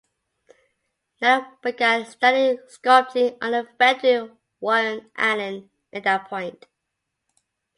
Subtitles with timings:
[1.21, 6.65] Nanna began studying sculpting under Frederick Warren Allen at that point.